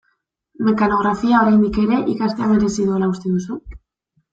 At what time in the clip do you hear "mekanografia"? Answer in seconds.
0.69-1.43